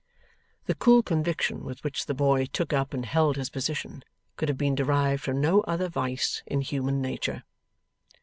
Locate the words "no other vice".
5.41-6.41